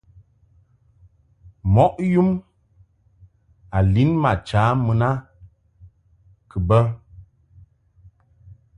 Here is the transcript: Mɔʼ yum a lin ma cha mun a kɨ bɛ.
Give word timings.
Mɔʼ 1.73 1.93
yum 2.13 2.29
a 3.77 3.79
lin 3.93 4.09
ma 4.21 4.31
cha 4.47 4.61
mun 4.85 5.01
a 5.07 5.09
kɨ 6.49 6.57
bɛ. 6.67 6.79